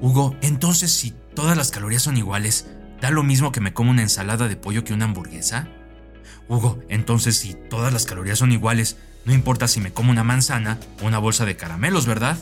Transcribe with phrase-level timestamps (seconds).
[0.00, 2.66] Hugo, entonces si todas las calorías son iguales,
[3.00, 5.68] ¿da lo mismo que me como una ensalada de pollo que una hamburguesa?
[6.48, 10.78] Hugo, entonces si todas las calorías son iguales, no importa si me como una manzana
[11.02, 12.36] o una bolsa de caramelos, ¿verdad?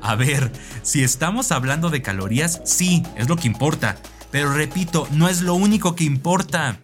[0.00, 0.50] A ver,
[0.82, 3.96] si estamos hablando de calorías, sí, es lo que importa.
[4.30, 6.80] Pero repito, no es lo único que importa.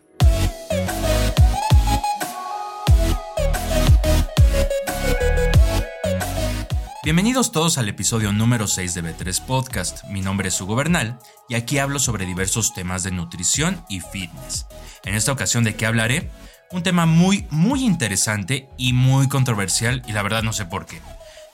[7.07, 10.03] Bienvenidos todos al episodio número 6 de B3 Podcast.
[10.07, 14.67] Mi nombre es Hugo Bernal y aquí hablo sobre diversos temas de nutrición y fitness.
[15.05, 16.33] En esta ocasión, ¿de qué hablaré?
[16.73, 21.01] Un tema muy, muy interesante y muy controversial y la verdad no sé por qué.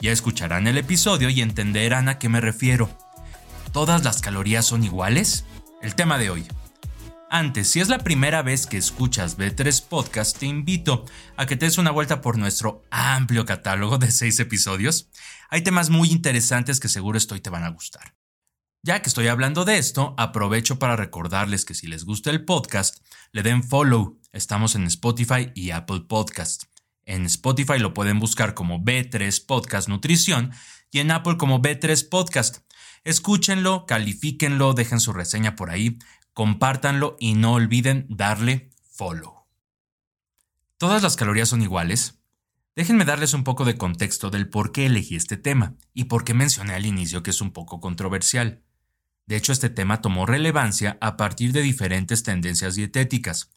[0.01, 2.89] Ya escucharán el episodio y entenderán a qué me refiero.
[3.73, 5.45] ¿Todas las calorías son iguales?
[5.83, 6.47] El tema de hoy.
[7.35, 11.07] Antes, si es la primera vez que escuchas B3 Podcast, te invito
[11.39, 15.09] a que te des una vuelta por nuestro amplio catálogo de 6 episodios.
[15.49, 18.17] Hay temas muy interesantes que seguro estoy te van a gustar.
[18.83, 22.99] Ya que estoy hablando de esto, aprovecho para recordarles que si les gusta el podcast,
[23.31, 24.21] le den follow.
[24.33, 26.65] Estamos en Spotify y Apple Podcast.
[27.07, 30.53] En Spotify lo pueden buscar como B3 Podcast Nutrición
[30.91, 32.59] y en Apple como B3 Podcast.
[33.05, 35.99] Escúchenlo, califíquenlo, dejen su reseña por ahí
[36.35, 39.47] compártanlo y no olviden darle follow.
[40.79, 42.19] ¿Todas las calorías son iguales?
[42.75, 46.35] Déjenme darles un poco de contexto del por qué elegí este tema y por qué
[46.35, 48.63] mencioné al inicio que es un poco controversial.
[49.27, 53.51] De hecho, este tema tomó relevancia a partir de diferentes tendencias dietéticas.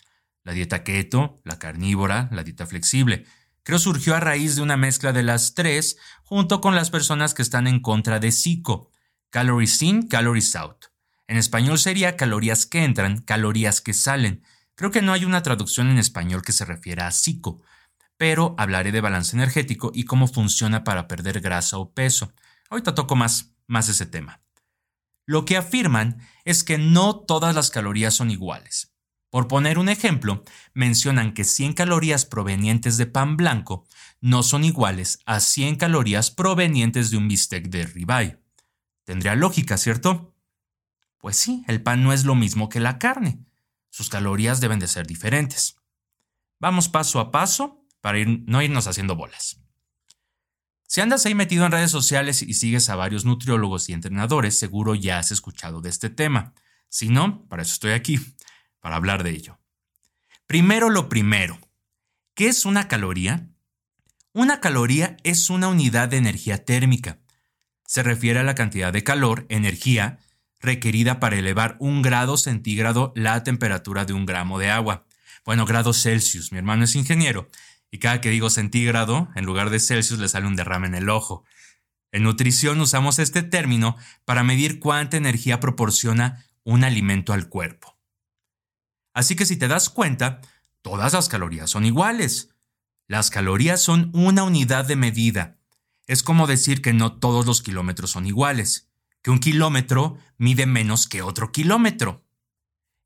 [0.44, 3.26] La dieta keto, la carnívora, la dieta flexible.
[3.64, 7.42] Creo surgió a raíz de una mezcla de las tres junto con las personas que
[7.42, 8.92] están en contra de PSICO,
[9.32, 10.95] Calories In, Calories Out
[11.28, 14.44] en español sería calorías que entran, calorías que salen.
[14.76, 17.62] Creo que no hay una traducción en español que se refiera a psico,
[18.18, 22.32] pero hablaré de balance energético y cómo funciona para perder grasa o peso.
[22.70, 24.42] Ahorita toco más, más ese tema.
[25.26, 28.94] Lo que afirman es que no todas las calorías son iguales.
[29.32, 33.86] Por poner un ejemplo, mencionan que 100 calorías provenientes de pan blanco
[34.22, 38.40] no son iguales a 100 calorías provenientes de un bistec de ribeye.
[39.04, 40.35] Tendría lógica, ¿cierto?
[41.18, 43.40] Pues sí, el pan no es lo mismo que la carne.
[43.90, 45.78] Sus calorías deben de ser diferentes.
[46.60, 49.60] Vamos paso a paso para no irnos haciendo bolas.
[50.88, 54.96] Si andas ahí metido en redes sociales y sigues a varios nutriólogos y entrenadores, seguro
[54.96, 56.54] ya has escuchado de este tema.
[56.90, 58.20] Si no, para eso estoy aquí,
[58.80, 59.60] para hablar de ello.
[60.48, 61.60] Primero lo primero.
[62.36, 63.50] ¿Qué es una caloría?
[64.32, 67.20] Una caloría es una unidad de energía térmica.
[67.86, 70.20] Se refiere a la cantidad de calor, energía,
[70.66, 75.06] requerida para elevar un grado centígrado la temperatura de un gramo de agua.
[75.46, 76.52] Bueno, grados Celsius.
[76.52, 77.50] Mi hermano es ingeniero
[77.92, 81.10] y cada que digo centígrado, en lugar de Celsius le sale un derrame en el
[81.10, 81.46] ojo.
[82.12, 87.98] En nutrición usamos este término para medir cuánta energía proporciona un alimento al cuerpo.
[89.14, 90.42] Así que si te das cuenta,
[90.82, 92.50] todas las calorías son iguales.
[93.08, 95.58] Las calorías son una unidad de medida.
[96.08, 98.85] Es como decir que no todos los kilómetros son iguales
[99.26, 102.24] que un kilómetro mide menos que otro kilómetro.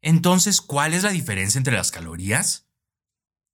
[0.02, 2.68] Entonces, ¿cuál es la diferencia entre las calorías?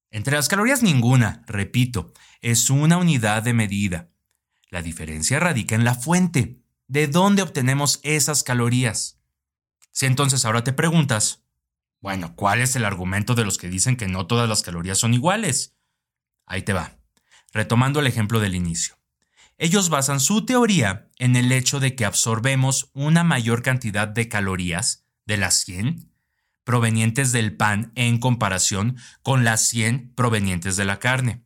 [0.10, 2.12] Entre las calorías ninguna, repito,
[2.42, 4.10] es una unidad de medida.
[4.72, 6.64] La diferencia radica en la fuente.
[6.88, 9.20] ¿De dónde obtenemos esas calorías?
[9.92, 11.44] Si entonces ahora te preguntas,
[12.02, 15.14] bueno, ¿cuál es el argumento de los que dicen que no todas las calorías son
[15.14, 15.76] iguales?
[16.48, 16.98] Ahí te va.
[17.54, 18.98] Retomando el ejemplo del inicio.
[19.60, 25.06] Ellos basan su teoría en el hecho de que absorbemos una mayor cantidad de calorías,
[25.26, 26.12] de las 100,
[26.64, 31.46] provenientes del pan en comparación con las 100 provenientes de la carne.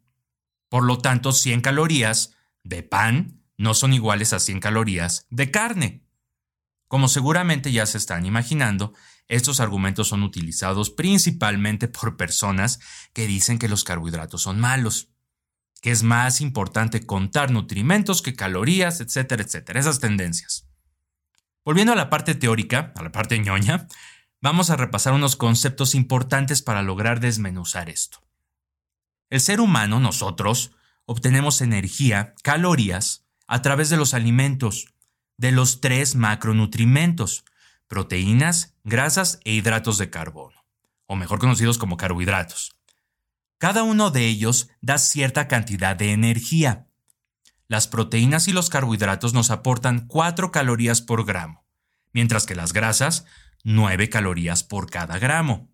[0.69, 6.05] Por lo tanto, 100 calorías de pan no son iguales a 100 calorías de carne.
[6.87, 8.93] Como seguramente ya se están imaginando,
[9.27, 12.79] estos argumentos son utilizados principalmente por personas
[13.13, 15.09] que dicen que los carbohidratos son malos
[15.81, 20.67] que es más importante contar nutrimentos que calorías, etcétera, etcétera, esas tendencias.
[21.63, 23.87] Volviendo a la parte teórica, a la parte ñoña,
[24.41, 28.23] vamos a repasar unos conceptos importantes para lograr desmenuzar esto.
[29.29, 30.71] El ser humano, nosotros,
[31.05, 34.93] obtenemos energía, calorías, a través de los alimentos,
[35.37, 37.45] de los tres macronutrimentos,
[37.87, 40.65] proteínas, grasas e hidratos de carbono,
[41.05, 42.78] o mejor conocidos como carbohidratos.
[43.59, 46.87] Cada uno de ellos da cierta cantidad de energía.
[47.67, 51.67] Las proteínas y los carbohidratos nos aportan 4 calorías por gramo,
[52.13, 53.25] mientras que las grasas
[53.65, 55.69] 9 calorías por cada gramo.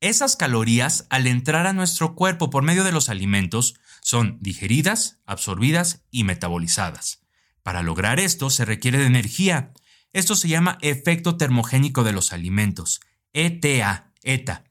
[0.00, 6.04] Esas calorías, al entrar a nuestro cuerpo por medio de los alimentos, son digeridas, absorbidas
[6.10, 7.22] y metabolizadas.
[7.62, 9.72] Para lograr esto se requiere de energía.
[10.12, 13.00] Esto se llama efecto termogénico de los alimentos,
[13.32, 14.65] ETA, ETA.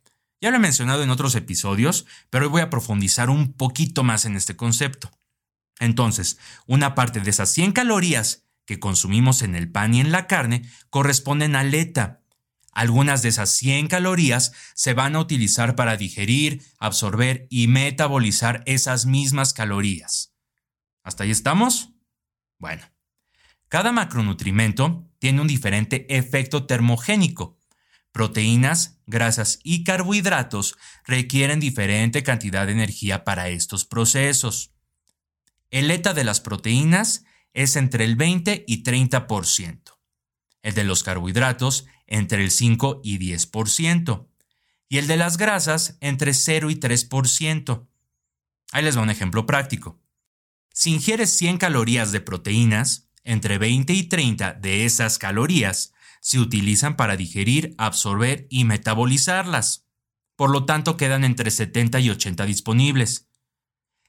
[0.46, 4.26] Ya lo he mencionado en otros episodios, pero hoy voy a profundizar un poquito más
[4.26, 5.10] en este concepto.
[5.80, 6.38] Entonces,
[6.68, 10.70] una parte de esas 100 calorías que consumimos en el pan y en la carne
[10.92, 12.22] corresponden al ETA.
[12.74, 19.08] Algunas de esas 100 calorías se van a utilizar para digerir, absorber y metabolizar esas
[19.08, 20.36] mismas calorías.
[21.02, 21.90] ¿Hasta ahí estamos?
[22.60, 22.84] Bueno,
[23.68, 27.58] cada macronutrimento tiene un diferente efecto termogénico.
[28.16, 34.72] Proteínas, grasas y carbohidratos requieren diferente cantidad de energía para estos procesos.
[35.70, 39.98] El ETA de las proteínas es entre el 20 y 30%.
[40.62, 44.30] El de los carbohidratos entre el 5 y 10%.
[44.88, 47.86] Y el de las grasas entre 0 y 3%.
[48.72, 50.00] Ahí les va un ejemplo práctico.
[50.72, 55.92] Si ingieres 100 calorías de proteínas, entre 20 y 30 de esas calorías
[56.26, 59.86] se utilizan para digerir, absorber y metabolizarlas.
[60.36, 63.28] Por lo tanto, quedan entre 70 y 80 disponibles.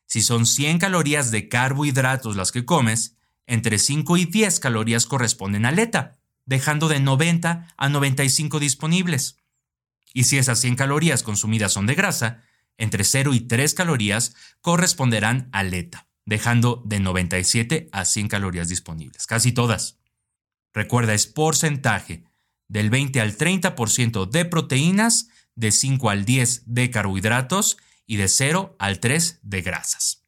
[0.06, 5.66] Si son 100 calorías de carbohidratos las que comes, entre 5 y 10 calorías corresponden
[5.66, 6.16] a ETA,
[6.46, 9.36] dejando de 90 a 95 disponibles.
[10.14, 12.44] Y si esas 100 calorías consumidas son de grasa,
[12.78, 19.26] entre 0 y 3 calorías corresponderán a ETA, dejando de 97 a 100 calorías disponibles,
[19.26, 19.98] casi todas.
[20.76, 22.23] Recuerda, es porcentaje
[22.69, 28.76] del 20 al 30% de proteínas, de 5 al 10 de carbohidratos y de 0
[28.78, 30.26] al 3 de grasas.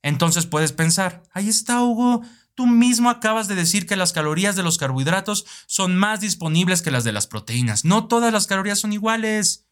[0.00, 2.22] Entonces puedes pensar, ahí está Hugo,
[2.54, 6.92] tú mismo acabas de decir que las calorías de los carbohidratos son más disponibles que
[6.92, 7.84] las de las proteínas.
[7.84, 9.66] No todas las calorías son iguales.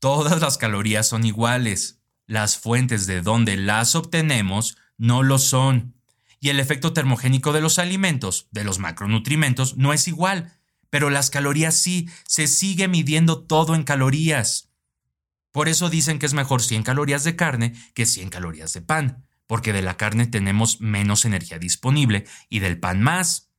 [0.00, 2.02] Todas las calorías son iguales.
[2.26, 5.94] Las fuentes de donde las obtenemos no lo son.
[6.42, 10.52] Y el efecto termogénico de los alimentos, de los macronutrimentos, no es igual.
[10.90, 14.72] Pero las calorías sí, se sigue midiendo todo en calorías.
[15.52, 19.24] Por eso dicen que es mejor 100 calorías de carne que 100 calorías de pan,
[19.46, 23.52] porque de la carne tenemos menos energía disponible y del pan más,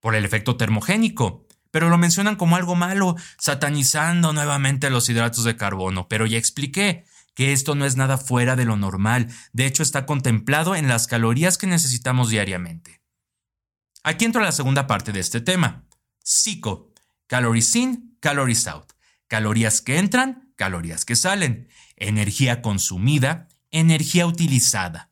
[0.00, 1.46] por el efecto termogénico.
[1.70, 6.08] Pero lo mencionan como algo malo, satanizando nuevamente los hidratos de carbono.
[6.08, 7.04] Pero ya expliqué
[7.34, 11.06] que esto no es nada fuera de lo normal, de hecho está contemplado en las
[11.06, 13.02] calorías que necesitamos diariamente.
[14.02, 15.84] Aquí entro a la segunda parte de este tema.
[16.22, 16.92] Psico,
[17.26, 18.92] calories in, calories out.
[19.26, 25.10] Calorías que entran, calorías que salen, energía consumida, energía utilizada.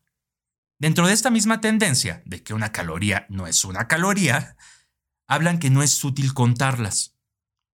[0.78, 4.56] Dentro de esta misma tendencia de que una caloría no es una caloría,
[5.26, 7.16] hablan que no es útil contarlas,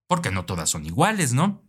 [0.07, 1.65] porque no todas son iguales, ¿no?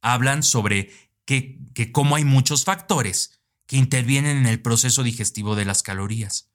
[0.00, 0.90] Hablan sobre
[1.24, 6.50] que, cómo hay muchos factores que intervienen en el proceso digestivo de las calorías,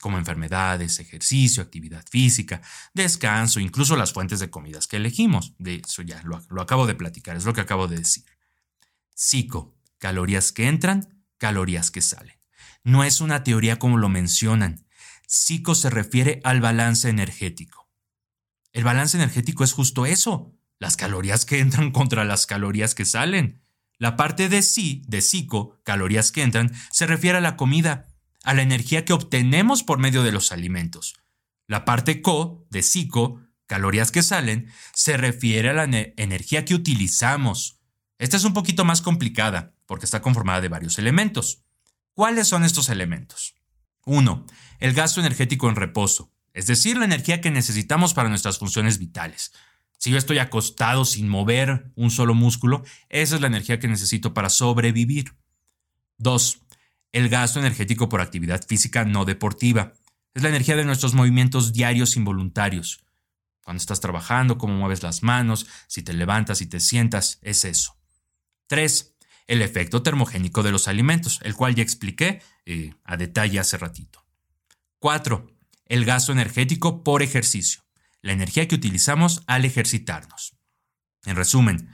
[0.00, 2.62] como enfermedades, ejercicio, actividad física,
[2.94, 5.54] descanso, incluso las fuentes de comidas que elegimos.
[5.58, 8.24] De eso ya lo, lo acabo de platicar, es lo que acabo de decir.
[9.14, 12.36] Psico, calorías que entran, calorías que salen.
[12.84, 14.86] No es una teoría como lo mencionan.
[15.26, 17.90] Psico se refiere al balance energético.
[18.72, 23.65] El balance energético es justo eso, las calorías que entran contra las calorías que salen.
[23.98, 28.08] La parte de sí, de psico, calorías que entran, se refiere a la comida,
[28.44, 31.14] a la energía que obtenemos por medio de los alimentos.
[31.66, 37.80] La parte co, de psico, calorías que salen, se refiere a la energía que utilizamos.
[38.18, 41.62] Esta es un poquito más complicada, porque está conformada de varios elementos.
[42.14, 43.56] ¿Cuáles son estos elementos?
[44.04, 44.46] 1.
[44.78, 49.52] El gasto energético en reposo, es decir, la energía que necesitamos para nuestras funciones vitales.
[50.06, 54.34] Si yo estoy acostado sin mover un solo músculo, esa es la energía que necesito
[54.34, 55.34] para sobrevivir.
[56.18, 56.60] 2
[57.10, 59.94] el gasto energético por actividad física no deportiva.
[60.32, 63.00] Es la energía de nuestros movimientos diarios involuntarios.
[63.64, 67.96] Cuando estás trabajando, cómo mueves las manos, si te levantas y te sientas, es eso.
[68.68, 69.12] 3.
[69.48, 74.24] El efecto termogénico de los alimentos, el cual ya expliqué eh, a detalle hace ratito.
[75.00, 75.50] 4.
[75.86, 77.82] El gasto energético por ejercicio,
[78.26, 80.56] la energía que utilizamos al ejercitarnos.
[81.24, 81.90] En resumen,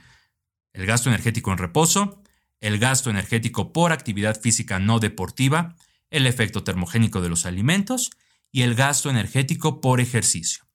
[0.73, 2.23] el gasto energético en reposo,
[2.59, 5.75] el gasto energético por actividad física no deportiva,
[6.09, 8.09] el efecto termogénico de los alimentos
[8.51, 10.65] y el gasto energético por ejercicio.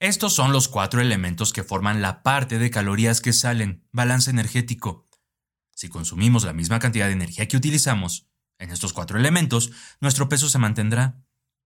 [0.00, 5.08] Estos son los cuatro elementos que forman la parte de calorías que salen, balance energético.
[5.70, 8.26] Si consumimos la misma cantidad de energía que utilizamos
[8.58, 11.24] en estos cuatro elementos, nuestro peso se mantendrá.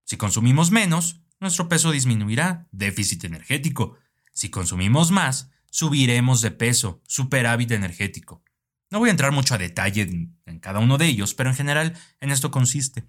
[0.08, 3.98] Si consumimos menos, nuestro peso disminuirá, déficit energético.
[4.32, 8.42] Si consumimos más, subiremos de peso, superávit energético.
[8.88, 10.00] No voy a entrar mucho a detalle
[10.46, 13.04] en, cada uno de ellos, pero en general en esto consiste.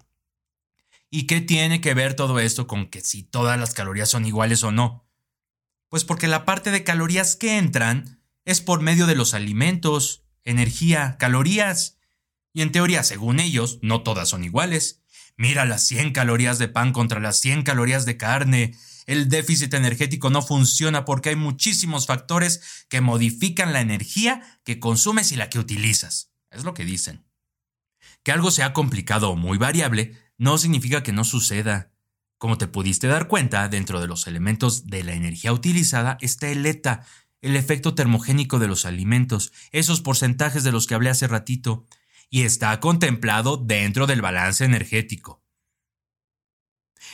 [1.08, 4.62] ¿Y qué tiene que ver todo esto con que si todas las calorías son iguales
[4.62, 5.08] o no?
[5.88, 11.16] Pues porque la parte de calorías que entran es por medio de los alimentos, energía,
[11.18, 11.96] calorías.
[12.52, 14.99] Y en teoría, según ellos, no todas son iguales.
[15.40, 18.76] Mira las 100 calorías de pan contra las 100 calorías de carne.
[19.06, 25.32] El déficit energético no funciona porque hay muchísimos factores que modifican la energía que consumes
[25.32, 26.30] y la que utilizas.
[26.50, 27.24] Es lo que dicen.
[28.22, 31.90] Que algo sea complicado o muy variable no significa que no suceda.
[32.36, 36.66] Como te pudiste dar cuenta, dentro de los elementos de la energía utilizada está el
[36.66, 37.06] ETA,
[37.40, 41.86] el efecto termogénico de los alimentos, esos porcentajes de los que hablé hace ratito,
[42.30, 45.44] y está contemplado dentro del balance energético.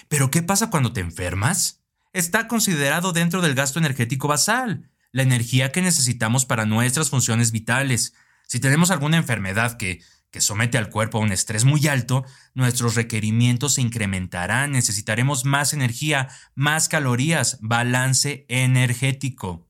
[0.08, 1.82] Pero ¿qué pasa cuando te enfermas?
[2.12, 8.14] Está considerado dentro del gasto energético basal, la energía que necesitamos para nuestras funciones vitales.
[8.46, 10.02] Si tenemos alguna enfermedad que
[10.36, 15.72] que somete al cuerpo a un estrés muy alto, nuestros requerimientos se incrementarán, necesitaremos más
[15.72, 19.66] energía, más calorías, balance energético.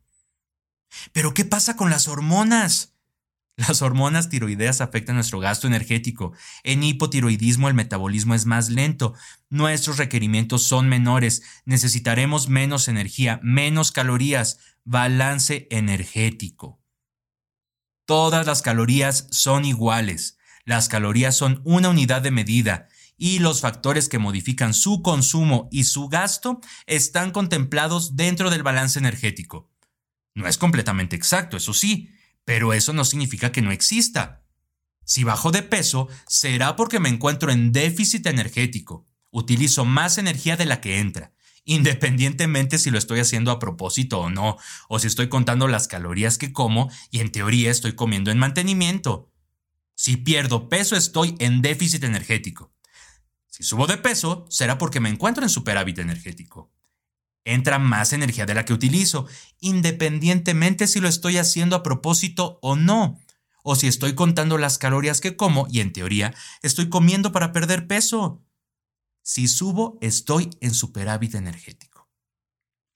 [1.12, 2.95] Pero ¿qué pasa con las hormonas?
[3.56, 6.34] Las hormonas tiroideas afectan nuestro gasto energético.
[6.62, 9.14] En hipotiroidismo el metabolismo es más lento.
[9.48, 11.42] Nuestros requerimientos son menores.
[11.64, 14.58] Necesitaremos menos energía, menos calorías.
[14.84, 16.82] Balance energético.
[18.04, 20.38] Todas las calorías son iguales.
[20.66, 25.84] Las calorías son una unidad de medida y los factores que modifican su consumo y
[25.84, 29.70] su gasto están contemplados dentro del balance energético.
[30.34, 32.10] No es completamente exacto, eso sí,
[32.46, 34.44] pero eso no significa que no exista.
[35.04, 39.04] Si bajo de peso, será porque me encuentro en déficit energético.
[39.32, 41.32] Utilizo más energía de la que entra,
[41.64, 44.56] independientemente si lo estoy haciendo a propósito o no,
[44.88, 49.32] o si estoy contando las calorías que como y en teoría estoy comiendo en mantenimiento.
[49.96, 52.72] Si pierdo peso estoy en déficit energético.
[53.48, 56.72] Si subo de peso será porque me encuentro en superávit energético.
[57.46, 59.28] Entra más energía de la que utilizo,
[59.60, 63.20] independientemente si lo estoy haciendo a propósito o no,
[63.62, 67.86] o si estoy contando las calorías que como y en teoría estoy comiendo para perder
[67.86, 68.44] peso.
[69.22, 72.10] Si subo estoy en superávit energético.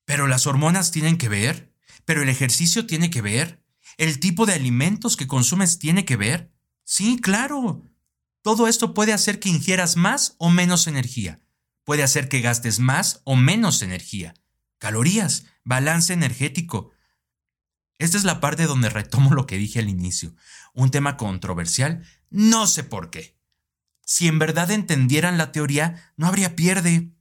[0.04, 1.72] Pero las hormonas tienen que ver,
[2.04, 3.64] pero el ejercicio tiene que ver,
[3.98, 6.52] el tipo de alimentos que consumes tiene que ver.
[6.82, 7.84] Sí, claro.
[8.42, 11.40] Todo esto puede hacer que ingieras más o menos energía.
[11.84, 14.34] Puede hacer que gastes más o menos energía.
[14.80, 16.90] Calorías, balance energético.
[17.98, 20.34] Esta es la parte donde retomo lo que dije al inicio.
[20.72, 23.38] Un tema controversial, no sé por qué.
[24.06, 27.12] Si en verdad entendieran la teoría, no habría pierde.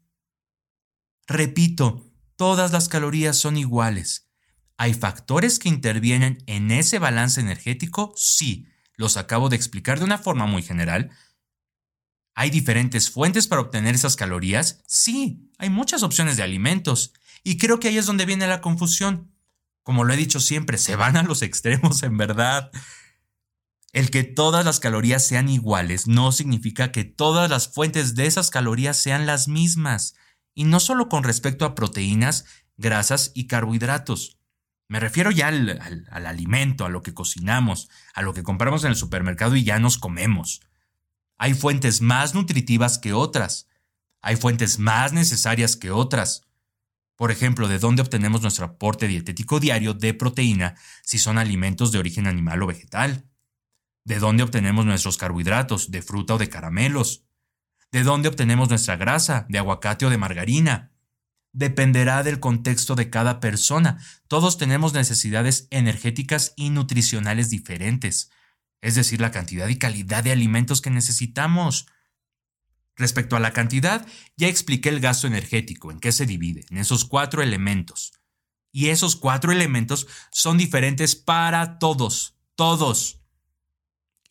[1.28, 4.30] Repito, todas las calorías son iguales.
[4.78, 8.13] ¿Hay factores que intervienen en ese balance energético?
[8.16, 11.12] Sí, los acabo de explicar de una forma muy general.
[12.39, 14.81] ¿Hay diferentes fuentes para obtener esas calorías?
[14.88, 17.12] Sí, hay muchas opciones de alimentos.
[17.43, 19.36] Y creo que ahí es donde viene la confusión.
[19.84, 22.72] Como lo he dicho siempre, se van a los extremos en verdad.
[23.91, 28.51] El que todas las calorías sean iguales no significa que todas las fuentes de esas
[28.51, 30.15] calorías sean las mismas,
[30.55, 32.46] y no solo con respecto a proteínas,
[32.77, 34.39] grasas y carbohidratos.
[34.88, 38.96] Me refiero ya al, alimento, a lo que cocinamos, a lo que compramos en el
[38.96, 40.62] supermercado y ya nos comemos.
[41.39, 43.67] Hay fuentes más nutritivas que otras.
[44.22, 46.43] Hay fuentes más necesarias que otras.
[47.15, 51.98] Por ejemplo, ¿de dónde obtenemos nuestro aporte dietético diario de proteína si son alimentos de
[51.98, 53.25] origen animal o vegetal?
[54.05, 57.25] ¿De dónde obtenemos nuestros carbohidratos, de fruta o de caramelos?
[57.91, 60.91] ¿De dónde obtenemos nuestra grasa, de aguacate o de margarina?
[61.51, 63.98] dependerá del contexto de cada persona.
[64.27, 68.31] Todos tenemos necesidades energéticas y nutricionales diferentes,
[68.82, 71.88] es decir, la cantidad y calidad de alimentos que necesitamos.
[72.96, 74.06] Respecto a la cantidad,
[74.36, 78.14] ya expliqué el gasto energético, en qué se divide, en esos cuatro elementos.
[78.72, 83.20] Y esos cuatro elementos son diferentes para todos, todos.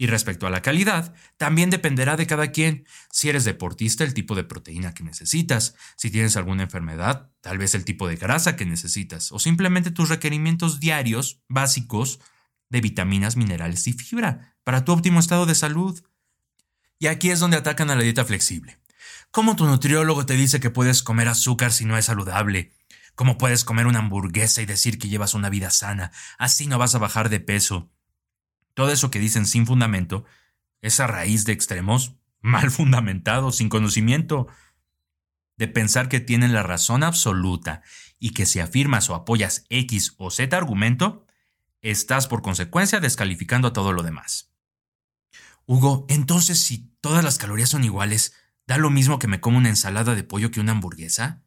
[0.00, 2.86] Y respecto a la calidad, también dependerá de cada quien.
[3.10, 5.74] Si eres deportista, el tipo de proteína que necesitas.
[5.96, 9.32] Si tienes alguna enfermedad, tal vez el tipo de grasa que necesitas.
[9.32, 12.20] O simplemente tus requerimientos diarios, básicos,
[12.70, 16.02] de vitaminas, minerales y fibra, para tu óptimo estado de salud.
[16.98, 18.78] Y aquí es donde atacan a la dieta flexible.
[19.30, 22.72] ¿Cómo tu nutriólogo te dice que puedes comer azúcar si no es saludable?
[23.14, 26.12] ¿Cómo puedes comer una hamburguesa y decir que llevas una vida sana?
[26.38, 27.90] Así no vas a bajar de peso.
[28.74, 30.24] Todo eso que dicen sin fundamento,
[30.82, 34.46] esa raíz de extremos, mal fundamentados, sin conocimiento,
[35.56, 37.82] de pensar que tienen la razón absoluta
[38.18, 41.26] y que si afirmas o apoyas X o Z argumento,
[41.82, 44.52] estás por consecuencia descalificando a todo lo demás.
[45.66, 48.34] Hugo, entonces si todas las calorías son iguales,
[48.68, 51.42] ¿Da lo mismo que me como una ensalada de pollo que una hamburguesa?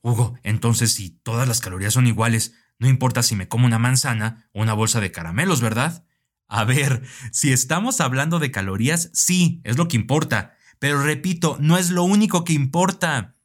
[0.00, 4.48] Hugo, entonces si todas las calorías son iguales, no importa si me como una manzana
[4.54, 6.06] o una bolsa de caramelos, ¿verdad?
[6.48, 10.56] A ver, si estamos hablando de calorías, sí, es lo que importa.
[10.78, 13.35] Pero repito, no es lo único que importa.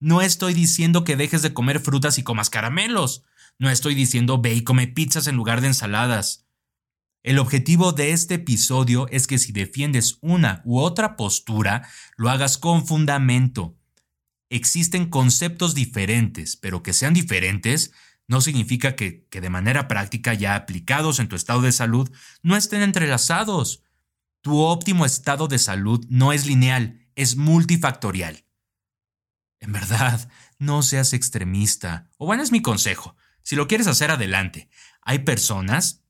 [0.00, 3.22] No estoy diciendo que dejes de comer frutas y comas caramelos.
[3.58, 6.46] No estoy diciendo ve y come pizzas en lugar de ensaladas.
[7.22, 12.56] El objetivo de este episodio es que si defiendes una u otra postura, lo hagas
[12.56, 13.76] con fundamento.
[14.48, 17.92] Existen conceptos diferentes, pero que sean diferentes
[18.26, 22.10] no significa que, que, de manera práctica ya aplicados en tu estado de salud
[22.42, 23.82] no estén entrelazados.
[24.40, 28.44] Tu óptimo estado de salud no es lineal, es multifactorial.
[29.60, 32.10] En verdad, no seas extremista.
[32.16, 33.16] O bueno, es mi consejo.
[33.42, 34.68] Si lo quieres hacer adelante.
[35.02, 36.02] Hay personas,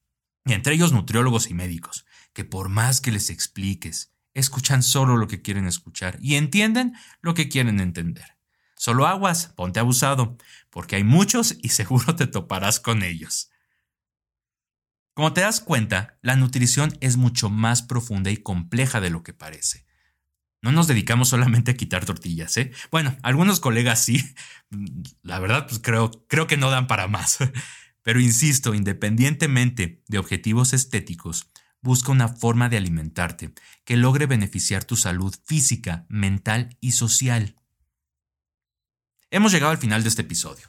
[0.44, 5.42] entre ellos nutriólogos y médicos, que por más que les expliques, escuchan solo lo que
[5.42, 8.36] quieren escuchar y entienden lo que quieren entender.
[8.76, 10.38] Solo aguas, ponte abusado,
[10.70, 13.50] porque hay muchos y seguro te toparás con ellos.
[15.12, 19.34] Como te das cuenta, la nutrición es mucho más profunda y compleja de lo que
[19.34, 19.84] parece.
[20.62, 22.70] No nos dedicamos solamente a quitar tortillas, ¿eh?
[22.90, 24.34] Bueno, algunos colegas sí.
[25.22, 27.38] La verdad, pues creo, creo que no dan para más.
[28.02, 31.50] Pero insisto, independientemente de objetivos estéticos,
[31.82, 33.52] busca una forma de alimentarte
[33.84, 37.56] que logre beneficiar tu salud física, mental y social.
[39.30, 40.68] Hemos llegado al final de este episodio.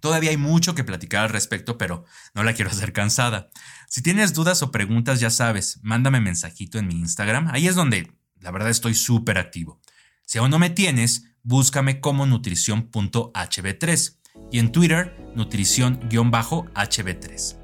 [0.00, 3.50] Todavía hay mucho que platicar al respecto, pero no la quiero hacer cansada.
[3.88, 7.48] Si tienes dudas o preguntas, ya sabes, mándame mensajito en mi Instagram.
[7.52, 8.15] Ahí es donde,
[8.46, 9.80] la verdad, estoy súper activo.
[10.24, 14.16] Si aún no me tienes, búscame como nutrición.hb3
[14.52, 17.56] y en Twitter, nutrición-hb3.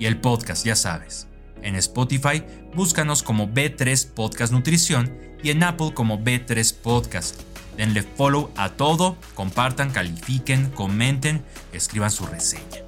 [0.00, 1.28] Y el podcast, ya sabes.
[1.62, 2.42] En Spotify,
[2.74, 7.40] búscanos como B3 Podcast Nutrición y en Apple como B3 Podcast.
[7.76, 12.82] Denle follow a todo, compartan, califiquen, comenten, escriban su reseña.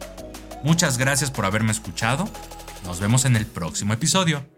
[0.65, 2.29] Muchas gracias por haberme escuchado.
[2.83, 4.56] Nos vemos en el próximo episodio.